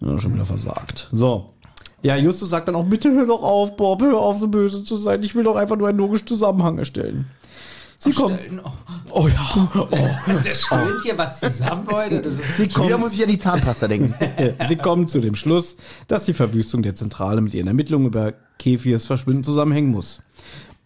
Ja, 0.00 0.18
schon 0.18 0.34
wieder 0.34 0.44
versagt. 0.44 1.08
So. 1.12 1.52
Ja, 2.02 2.16
Justus 2.16 2.50
sagt 2.50 2.68
dann 2.68 2.76
auch, 2.76 2.86
bitte 2.86 3.10
hör 3.10 3.26
doch 3.26 3.42
auf, 3.42 3.76
Bob, 3.76 4.02
hör 4.02 4.18
auf, 4.18 4.38
so 4.38 4.46
böse 4.46 4.84
zu 4.84 4.96
sein. 4.96 5.22
Ich 5.24 5.34
will 5.34 5.42
doch 5.42 5.56
einfach 5.56 5.76
nur 5.76 5.88
einen 5.88 5.98
logischen 5.98 6.28
Zusammenhang 6.28 6.78
erstellen. 6.78 7.26
Sie 7.98 8.12
kommen. 8.12 8.38
Stellen. 8.38 8.60
Oh, 8.62 8.72
Oh 9.10 9.26
ja. 9.28 9.68
Oh. 9.74 9.88
das 10.44 10.62
stöhnt 10.62 11.02
hier 11.02 11.18
was 11.18 11.40
zusammen, 11.40 11.86
Leute. 11.90 12.30
Sie 12.30 12.64
Wieder 12.64 12.74
kommen, 12.74 13.00
muss 13.00 13.14
ich 13.14 13.22
an 13.22 13.30
die 13.30 13.38
Zahnpasta 13.38 13.88
denken. 13.88 14.14
Sie 14.68 14.76
kommen 14.76 15.08
zu 15.08 15.20
dem 15.20 15.34
Schluss, 15.34 15.76
dass 16.06 16.24
die 16.24 16.32
Verwüstung 16.32 16.82
der 16.82 16.94
Zentrale 16.94 17.40
mit 17.40 17.54
ihren 17.54 17.66
Ermittlungen 17.66 18.06
über 18.06 18.34
Kefirs 18.58 19.06
Verschwinden 19.06 19.44
zusammenhängen 19.44 19.90
muss. 19.90 20.20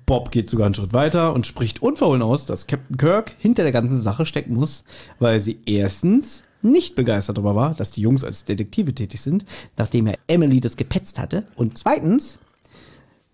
Bob 0.07 0.31
geht 0.31 0.49
sogar 0.49 0.67
einen 0.67 0.75
Schritt 0.75 0.93
weiter 0.93 1.33
und 1.33 1.47
spricht 1.47 1.83
unverhohlen 1.83 2.23
aus, 2.23 2.47
dass 2.47 2.67
Captain 2.67 2.97
Kirk 2.97 3.35
hinter 3.39 3.63
der 3.63 3.73
ganzen 3.73 4.01
Sache 4.01 4.27
stecken 4.27 4.55
muss, 4.55 4.85
weil 5.19 5.41
sie 5.41 5.61
erstens 5.67 6.43
nicht 6.61 6.95
begeistert 6.95 7.39
darüber 7.39 7.55
war, 7.55 7.75
dass 7.75 7.91
die 7.91 8.03
Jungs 8.03 8.25
als 8.25 8.45
Detektive 8.45 8.95
tätig 8.95 9.21
sind, 9.21 9.45
nachdem 9.77 10.07
er 10.07 10.19
Emily 10.27 10.61
das 10.61 10.77
gepetzt 10.77 11.19
hatte, 11.19 11.47
und 11.57 11.79
zweitens 11.79 12.39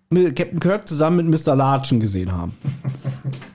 mit 0.09 0.35
Captain 0.35 0.59
Kirk 0.59 0.87
zusammen 0.87 1.29
mit 1.29 1.45
Mr. 1.45 1.55
Latschen 1.55 1.99
gesehen 1.99 2.31
haben. 2.31 2.53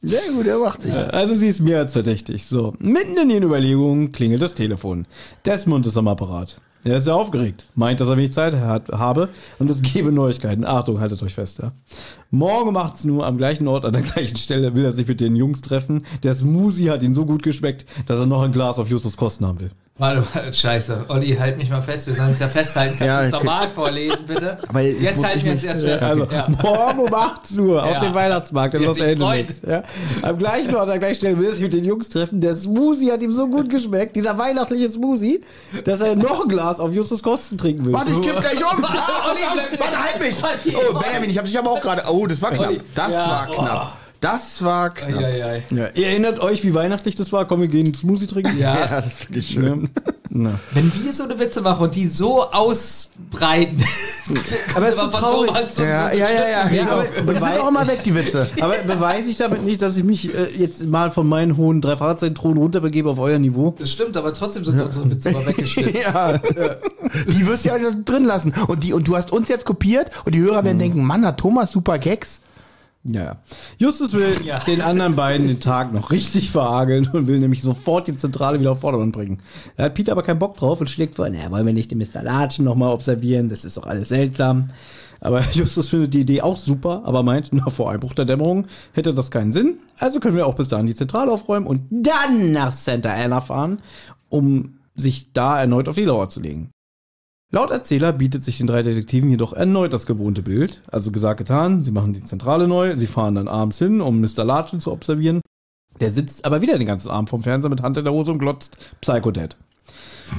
Sehr 0.00 0.32
gut, 0.32 0.46
er 0.46 0.58
macht 0.58 0.82
sich. 0.82 0.92
Also 0.94 1.34
sie 1.34 1.48
ist 1.48 1.60
mehr 1.60 1.78
als 1.78 1.92
verdächtig. 1.92 2.46
So, 2.46 2.74
mitten 2.78 3.18
in 3.18 3.30
ihren 3.30 3.42
Überlegungen 3.42 4.12
klingelt 4.12 4.42
das 4.42 4.54
Telefon. 4.54 5.06
Desmond 5.44 5.86
ist 5.86 5.96
am 5.96 6.08
Apparat. 6.08 6.60
Er 6.86 6.98
ist 6.98 7.04
sehr 7.04 7.16
aufgeregt, 7.16 7.64
meint, 7.74 7.98
dass 7.98 8.06
er 8.06 8.16
wenig 8.16 8.32
Zeit 8.32 8.54
hat, 8.54 8.90
habe 8.90 9.28
und 9.58 9.68
es 9.68 9.82
gebe 9.82 10.12
Neuigkeiten. 10.12 10.64
Achtung, 10.64 11.00
haltet 11.00 11.20
euch 11.20 11.34
fest, 11.34 11.58
ja. 11.58 11.72
Morgen 12.30 12.76
18 12.76 13.10
Uhr 13.10 13.26
am 13.26 13.38
gleichen 13.38 13.66
Ort, 13.66 13.84
an 13.84 13.92
der 13.92 14.02
gleichen 14.02 14.36
Stelle 14.36 14.72
will 14.76 14.84
er 14.84 14.92
sich 14.92 15.08
mit 15.08 15.20
den 15.20 15.34
Jungs 15.34 15.62
treffen. 15.62 16.06
Der 16.22 16.36
Smoothie 16.36 16.90
hat 16.90 17.02
ihn 17.02 17.12
so 17.12 17.26
gut 17.26 17.42
geschmeckt, 17.42 17.86
dass 18.06 18.20
er 18.20 18.26
noch 18.26 18.42
ein 18.42 18.52
Glas 18.52 18.78
auf 18.78 18.88
Justus 18.88 19.16
Kosten 19.16 19.46
haben 19.46 19.58
will. 19.58 19.70
Warte 19.98 20.22
mal, 20.34 20.52
scheiße. 20.52 21.06
Olli, 21.08 21.34
halt 21.36 21.56
mich 21.56 21.70
mal 21.70 21.80
fest. 21.80 22.06
Wir 22.06 22.12
sollen 22.12 22.28
uns 22.28 22.38
ja 22.38 22.48
festhalten. 22.48 22.96
Kannst 22.98 23.06
Ja, 23.14 23.20
du 23.22 23.28
es 23.28 23.32
okay. 23.32 23.44
normal 23.46 23.68
vorlesen, 23.70 24.26
bitte? 24.26 24.58
Aber 24.68 24.80
jetzt 24.82 25.24
halten 25.24 25.38
ich 25.38 25.44
wir 25.44 25.52
mich- 25.54 25.64
erst 25.64 25.84
fest. 25.84 26.02
also 26.04 26.28
Ja. 26.30 26.46
morgen 26.62 26.98
um 27.00 27.14
18 27.14 27.60
Uhr 27.60 27.82
auf 27.82 27.90
Ja. 27.92 28.00
dem 28.00 28.12
Weihnachtsmarkt 28.12 28.74
in 28.74 28.82
Los 28.82 29.00
Angeles. 29.00 29.62
Ja. 29.66 29.84
Am 30.20 30.36
gleichen 30.36 30.74
Ort, 30.74 30.82
an 30.82 30.88
der 30.90 30.98
gleichen 30.98 31.14
Stelle 31.14 31.38
will 31.38 31.50
sich 31.50 31.62
mit 31.62 31.72
den 31.72 31.84
Jungs 31.86 32.10
treffen. 32.10 32.42
Der 32.42 32.56
Smoothie 32.56 33.10
hat 33.10 33.22
ihm 33.22 33.32
so 33.32 33.48
gut 33.48 33.70
geschmeckt, 33.70 34.16
dieser 34.16 34.36
weihnachtliche 34.36 34.90
Smoothie, 34.90 35.40
dass 35.86 36.00
er 36.02 36.14
noch 36.14 36.42
ein 36.42 36.48
Glas 36.50 36.78
auf 36.78 36.92
Justus 36.92 37.22
Kosten 37.22 37.56
trinken 37.56 37.86
will. 37.86 37.94
Warte, 37.94 38.10
ich 38.12 38.20
kipp 38.20 38.38
gleich 38.38 38.58
um. 38.60 38.84
Ah, 38.84 39.30
Olli. 39.30 39.40
Warte, 39.78 39.98
halt 40.02 40.20
mich. 40.20 40.74
Oh, 40.76 40.98
Benjamin, 41.00 41.30
ich 41.30 41.38
hab 41.38 41.46
dich 41.46 41.58
aber 41.58 41.70
auch 41.70 41.80
gerade. 41.80 42.02
Oh, 42.06 42.26
das 42.26 42.42
war 42.42 42.50
knapp. 42.50 42.74
Das 42.94 43.12
Ja, 43.14 43.26
war 43.30 43.48
oh. 43.50 43.54
knapp. 43.62 43.92
Das 44.20 44.64
war 44.64 44.90
knapp. 44.94 45.20
Ei, 45.20 45.24
ei, 45.24 45.44
ei. 45.44 45.62
Ja, 45.70 45.88
ihr 45.94 46.06
erinnert 46.08 46.40
euch, 46.40 46.64
wie 46.64 46.74
weihnachtlich 46.74 47.14
das 47.16 47.32
war? 47.32 47.46
Komm, 47.46 47.60
wir 47.60 47.68
gehen 47.68 47.94
Smoothie 47.94 48.26
trinken. 48.26 48.58
Ja. 48.58 48.76
Ja, 48.86 49.00
das 49.00 49.12
ist 49.12 49.28
wirklich 49.28 49.48
schön. 49.50 49.88
Na. 50.28 50.58
Wenn 50.72 50.92
wir 51.02 51.12
so 51.12 51.24
eine 51.24 51.38
Witze 51.38 51.60
machen 51.60 51.84
und 51.84 51.94
die 51.94 52.06
so 52.08 52.50
ausbreiten, 52.50 53.82
Aber 54.74 54.88
es 54.88 54.94
ist 54.94 55.00
so 55.00 55.08
traurig. 55.08 55.48
Thomas 55.48 55.74
so, 55.74 55.82
Ja, 55.82 56.10
so 56.10 56.18
ja, 56.18 56.30
ja, 56.30 56.48
ja. 56.48 56.48
Ja, 56.48 56.68
genau. 56.68 57.04
aber 57.18 57.32
die 57.32 57.38
sind 57.38 57.58
auch 57.58 57.68
immer 57.68 57.86
weg, 57.86 58.02
die 58.04 58.14
Witze. 58.14 58.50
Aber 58.60 58.74
beweise 58.86 59.30
ich 59.30 59.36
damit 59.36 59.64
nicht, 59.64 59.82
dass 59.82 59.96
ich 59.96 60.04
mich 60.04 60.34
äh, 60.34 60.48
jetzt 60.56 60.84
mal 60.86 61.10
von 61.10 61.28
meinen 61.28 61.56
hohen 61.56 61.80
drei 61.80 61.96
Fahrradzentronen 61.96 62.58
runterbegebe 62.58 63.08
auf 63.10 63.18
euer 63.18 63.38
Niveau? 63.38 63.74
Das 63.78 63.90
stimmt, 63.90 64.16
aber 64.16 64.34
trotzdem 64.34 64.64
sind 64.64 64.80
unsere 64.80 65.10
Witze 65.10 65.30
mal 65.30 65.46
weggeschnitten. 65.46 65.86
Ja. 66.02 66.38
Die 67.28 67.46
wirst 67.46 67.64
du 67.64 67.68
ja 67.68 67.78
drin 68.04 68.24
lassen. 68.24 68.52
Und, 68.66 68.82
die, 68.82 68.92
und 68.92 69.06
du 69.08 69.16
hast 69.16 69.32
uns 69.32 69.48
jetzt 69.48 69.64
kopiert 69.64 70.10
und 70.24 70.34
die 70.34 70.40
Hörer 70.40 70.64
werden 70.64 70.78
denken, 70.78 71.04
Mann, 71.04 71.24
hat 71.24 71.38
Thomas 71.38 71.72
super 71.72 71.98
Gags. 71.98 72.40
Ja. 73.06 73.36
Justus 73.78 74.12
will 74.12 74.32
Ja. 74.44 74.58
den 74.60 74.80
anderen 74.80 75.16
beiden 75.16 75.46
den 75.46 75.60
Tag 75.60 75.92
noch 75.92 76.10
richtig 76.10 76.50
verhageln 76.50 77.08
und 77.12 77.26
will 77.26 77.38
nämlich 77.38 77.62
sofort 77.62 78.08
die 78.08 78.16
Zentrale 78.16 78.60
wieder 78.60 78.72
auf 78.72 78.80
Vordermann 78.80 79.12
bringen. 79.12 79.42
Da 79.76 79.84
hat 79.84 79.94
Peter 79.94 80.12
aber 80.12 80.22
keinen 80.22 80.38
Bock 80.38 80.56
drauf 80.56 80.80
und 80.80 80.88
schlägt 80.90 81.14
vor, 81.14 81.28
naja, 81.28 81.50
wollen 81.50 81.66
wir 81.66 81.72
nicht 81.72 81.90
den 81.90 81.98
Mr. 81.98 82.22
Latschen 82.22 82.64
nochmal 82.64 82.92
observieren, 82.92 83.48
das 83.48 83.64
ist 83.64 83.76
doch 83.76 83.86
alles 83.86 84.08
seltsam. 84.08 84.70
Aber 85.20 85.40
Justus 85.52 85.88
findet 85.88 86.14
die 86.14 86.20
Idee 86.20 86.42
auch 86.42 86.56
super, 86.56 87.02
aber 87.04 87.22
meint, 87.22 87.50
na, 87.52 87.70
vor 87.70 87.90
Einbruch 87.90 88.12
der 88.14 88.24
Dämmerung 88.26 88.66
hätte 88.92 89.14
das 89.14 89.30
keinen 89.30 89.52
Sinn. 89.52 89.78
Also 89.98 90.20
können 90.20 90.36
wir 90.36 90.46
auch 90.46 90.54
bis 90.54 90.68
dahin 90.68 90.86
die 90.86 90.94
Zentrale 90.94 91.32
aufräumen 91.32 91.66
und 91.66 91.82
dann 91.90 92.52
nach 92.52 92.72
Santa 92.72 93.12
Ana 93.12 93.40
fahren, 93.40 93.78
um 94.28 94.78
sich 94.94 95.32
da 95.32 95.60
erneut 95.60 95.88
auf 95.88 95.94
die 95.94 96.04
Lauer 96.04 96.28
zu 96.28 96.40
legen. 96.40 96.70
Laut 97.56 97.70
Erzähler 97.70 98.12
bietet 98.12 98.44
sich 98.44 98.58
den 98.58 98.66
drei 98.66 98.82
Detektiven 98.82 99.30
jedoch 99.30 99.54
erneut 99.54 99.94
das 99.94 100.04
gewohnte 100.04 100.42
Bild. 100.42 100.82
Also 100.92 101.10
gesagt, 101.10 101.38
getan, 101.38 101.80
sie 101.80 101.90
machen 101.90 102.12
die 102.12 102.22
Zentrale 102.22 102.68
neu, 102.68 102.98
sie 102.98 103.06
fahren 103.06 103.34
dann 103.34 103.48
abends 103.48 103.78
hin, 103.78 104.02
um 104.02 104.20
Mr. 104.20 104.44
Latschen 104.44 104.78
zu 104.78 104.92
observieren. 104.92 105.40
Der 105.98 106.12
sitzt 106.12 106.44
aber 106.44 106.60
wieder 106.60 106.76
den 106.76 106.86
ganzen 106.86 107.08
Abend 107.08 107.30
vom 107.30 107.42
Fernseher 107.42 107.70
mit 107.70 107.80
Hand 107.80 107.96
in 107.96 108.04
der 108.04 108.12
Hose 108.12 108.30
und 108.32 108.40
glotzt 108.40 108.76
Psycho 109.00 109.30
Dad. 109.30 109.56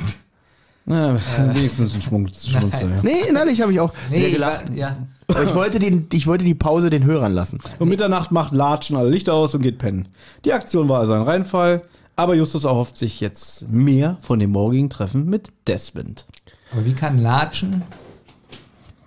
Na, 0.86 1.20
wenigstens 1.56 1.96
ein 1.96 2.04
Schmunz, 2.04 2.48
Schmunzel. 2.48 2.88
Ja. 2.88 3.02
Nee, 3.02 3.22
innerlich 3.28 3.62
habe 3.62 3.74
ich 3.74 3.80
auch 3.80 3.92
sehr 4.12 4.20
Nee, 4.20 4.32
gelacht. 4.34 4.70
ja. 4.76 4.98
Aber 5.28 5.44
ich 5.44 5.56
wollte, 5.56 5.80
den, 5.80 6.06
ich 6.14 6.28
wollte 6.28 6.46
die 6.46 6.54
Pause 6.54 6.92
den 6.92 7.04
Hörern 7.04 7.32
lassen. 7.34 7.58
Um 7.80 7.90
Mitternacht 7.90 8.32
macht 8.32 8.54
Latschen 8.54 8.96
alle 8.96 9.10
Lichter 9.10 9.34
aus 9.34 9.56
und 9.56 9.64
geht 9.64 9.80
pennen. 9.80 10.08
Die 10.46 10.54
Aktion 10.54 10.88
war 10.88 11.00
also 11.00 11.14
ein 11.14 11.24
Reinfall, 11.24 11.82
aber 12.16 12.36
Justus 12.36 12.64
erhofft 12.66 12.96
sich 12.96 13.22
jetzt 13.22 13.68
mehr 13.70 14.18
von 14.22 14.38
dem 14.38 14.52
morgigen 14.52 14.92
Treffen 14.92 15.26
mit 15.26 15.50
Desmond. 15.68 16.28
Aber 16.72 16.86
wie 16.86 16.94
kann 16.94 17.18
Latschen? 17.20 17.84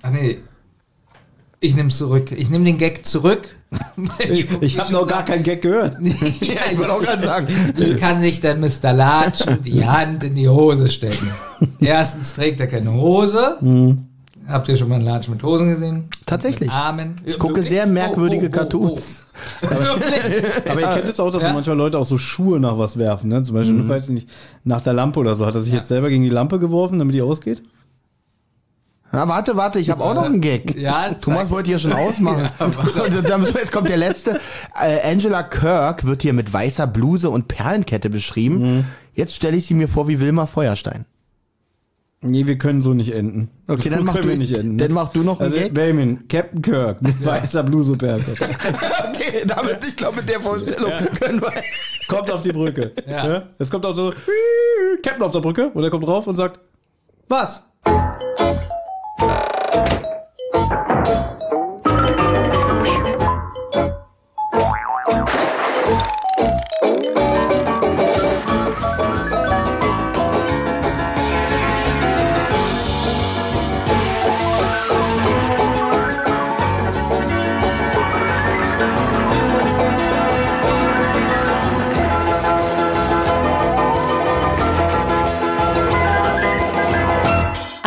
Ach 0.03 0.11
nee. 0.11 0.39
Ich 1.61 1.75
nehm's 1.77 1.99
zurück. 1.99 2.33
Ich 2.33 2.49
nehme 2.49 2.65
den 2.65 2.79
Gag 2.79 3.05
zurück. 3.05 3.57
Ich 4.61 4.79
habe 4.79 4.93
noch 4.93 5.07
gar 5.07 5.25
keinen 5.25 5.45
Gag 5.45 5.63
gehört. 5.63 5.97
Ja, 6.03 6.63
ich 6.73 6.79
wollte 6.79 6.93
auch 6.93 7.03
gerade 7.03 7.23
sagen. 7.27 7.47
Wie 7.77 7.95
kann 7.97 8.21
sich 8.21 8.41
der 8.41 8.57
Mr. 8.57 8.93
Latschen 8.93 9.63
die 9.63 9.85
Hand 9.87 10.25
in 10.25 10.35
die 10.35 10.49
Hose 10.49 10.89
stecken? 10.89 11.31
Erstens 11.79 12.35
trägt 12.35 12.59
er 12.61 12.67
keine 12.67 12.93
Hose. 12.93 13.59
Habt 14.49 14.69
ihr 14.69 14.77
schon 14.77 14.89
mal 14.89 14.97
einen 14.97 15.05
Latschen 15.05 15.35
mit 15.35 15.43
Hosen 15.45 15.71
gesehen? 15.71 16.05
Tatsächlich. 16.31 16.69
Mit 16.69 16.77
Armen. 16.77 17.17
Ich 17.25 17.39
gucke 17.39 17.63
sehr 17.63 17.87
merkwürdige 17.87 18.51
Cartoons. 18.51 19.27
Wirklich? 19.61 20.45
Aber 20.71 20.81
ihr 20.81 20.87
kennt 20.89 21.09
es 21.09 21.21
auch, 21.21 21.31
dass 21.31 21.43
Ja. 21.51 21.53
manchmal 21.53 21.77
Leute 21.77 21.99
auch 21.99 22.05
so 22.05 22.17
Schuhe 22.19 22.59
nach 22.61 22.79
was 22.79 22.97
werfen, 22.99 23.29
ne? 23.29 23.43
Zum 23.43 23.55
Beispiel, 23.55 23.89
weiß 23.89 24.05
ich 24.05 24.11
nicht, 24.15 24.29
nach 24.65 24.81
der 24.81 24.93
Lampe 24.93 25.21
oder 25.21 25.35
so. 25.35 25.45
Hat 25.47 25.55
er 25.55 25.61
sich 25.61 25.73
Ja. 25.73 25.79
jetzt 25.81 25.89
selber 25.89 26.09
gegen 26.09 26.23
die 26.23 26.29
Lampe 26.31 26.59
geworfen, 26.59 26.99
damit 26.99 27.15
die 27.15 27.23
ausgeht? 27.23 27.63
Na, 29.13 29.27
warte, 29.27 29.57
warte, 29.57 29.81
ich 29.81 29.91
habe 29.91 30.05
auch 30.05 30.15
noch 30.15 30.25
einen 30.27 30.41
Gag. 30.41 30.79
Ja, 30.79 31.13
Thomas 31.15 31.51
wollte 31.51 31.69
hier 31.71 31.81
schon 31.81 31.93
ausmachen. 31.93 32.49
Dann, 33.27 33.43
jetzt 33.45 33.73
kommt 33.73 33.89
der 33.89 33.97
letzte. 33.97 34.39
Äh, 34.81 35.11
Angela 35.11 35.43
Kirk 35.43 36.05
wird 36.07 36.23
hier 36.23 36.33
mit 36.33 36.53
weißer 36.53 36.87
Bluse 36.87 37.29
und 37.29 37.49
Perlenkette 37.49 38.09
beschrieben. 38.09 38.87
Jetzt 39.13 39.35
stelle 39.35 39.57
ich 39.57 39.67
sie 39.67 39.75
mir 39.75 39.89
vor 39.89 40.07
wie 40.07 40.21
Wilma 40.21 40.47
Feuerstein. 40.47 41.07
Nee, 42.23 42.47
wir 42.47 42.59
können 42.59 42.83
so 42.83 42.93
nicht 42.93 43.13
enden. 43.15 43.49
Okay, 43.67 43.89
So 43.89 43.91
dann 43.91 44.05
mach 44.05 44.17
du- 44.17 44.29
wir 44.29 44.37
nicht 44.37 44.57
enden. 44.57 44.77
dann 44.77 44.93
mach 44.93 45.09
du 45.09 45.23
noch 45.23 45.41
einen 45.41 45.53
also, 45.53 45.65
Gag. 45.65 45.73
Benjamin, 45.75 46.29
Captain 46.29 46.61
Kirk 46.61 47.01
mit 47.01 47.25
weißer 47.25 47.63
Bluse. 47.63 47.93
Okay, 48.01 49.43
damit, 49.47 49.79
ich 49.87 49.97
glaube, 49.97 50.17
mit 50.19 50.29
der 50.29 50.41
Vorstellung 50.41 50.91
können 51.19 51.41
wir. 51.41 51.53
kommt 52.09 52.31
auf 52.31 52.43
die 52.43 52.53
Brücke. 52.53 52.93
Ja. 53.09 53.29
Ja. 53.29 53.43
Es 53.59 53.71
kommt 53.71 53.85
auch 53.87 53.95
so, 53.95 54.13
Captain 55.03 55.23
auf 55.23 55.33
der 55.33 55.41
Brücke 55.41 55.69
und 55.71 55.83
er 55.83 55.91
kommt 55.91 56.07
drauf 56.07 56.27
und 56.27 56.35
sagt, 56.35 56.59
was? 57.29 57.65